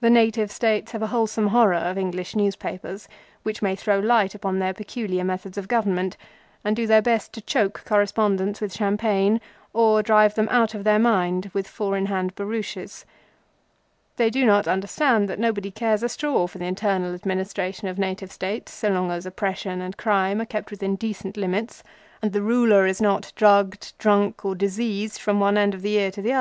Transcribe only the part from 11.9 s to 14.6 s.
in hand barouches. They do